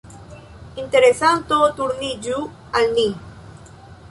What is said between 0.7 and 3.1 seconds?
Interesanto turniĝu al ni.